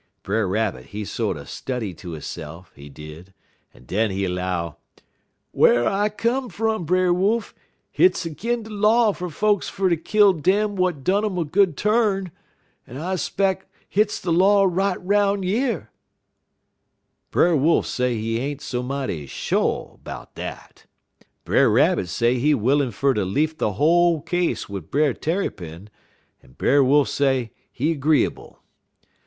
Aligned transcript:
"Brer 0.23 0.47
Rabbit, 0.47 0.85
he 0.87 1.05
sorter 1.05 1.45
study 1.45 1.93
ter 1.93 2.09
hisse'f, 2.15 2.73
he 2.73 2.89
did, 2.89 3.35
en 3.71 3.83
den 3.85 4.09
he 4.09 4.27
'low: 4.27 4.77
"'Whar 5.51 5.85
I 5.85 6.09
come 6.09 6.49
fum, 6.49 6.85
Brer 6.85 7.13
Wolf, 7.13 7.53
hit's 7.91 8.25
agin' 8.25 8.63
de 8.63 8.71
law 8.71 9.11
fer 9.11 9.29
folks 9.29 9.69
fer 9.69 9.89
to 9.89 9.95
kill 9.97 10.33
dem 10.33 10.71
w'at 10.73 11.03
done 11.03 11.21
done 11.21 11.25
um 11.33 11.37
a 11.37 11.45
good 11.45 11.77
turn, 11.77 12.31
en 12.87 12.97
I 12.97 13.13
'speck 13.15 13.67
hit's 13.87 14.19
de 14.19 14.31
law 14.31 14.63
right 14.65 14.97
'roun' 14.99 15.43
yer.' 15.43 15.91
"Brer 17.29 17.55
Wolf 17.55 17.85
say 17.85 18.15
he 18.17 18.39
ain't 18.39 18.61
so 18.61 18.81
mighty 18.81 19.27
sho' 19.27 19.99
'bout 20.03 20.33
dat. 20.33 20.87
Brer 21.45 21.69
Rabbit 21.69 22.09
say 22.09 22.39
he 22.39 22.55
willin' 22.55 22.89
fer 22.89 23.13
ter 23.13 23.23
lef' 23.23 23.55
de 23.59 23.73
whole 23.73 24.19
case 24.21 24.67
wid 24.67 24.89
Brer 24.89 25.13
Tarrypin, 25.13 25.91
en 26.41 26.53
Brer 26.53 26.83
Wolf 26.83 27.07
say 27.07 27.51
he 27.71 27.93
'gree'ble. 27.95 28.55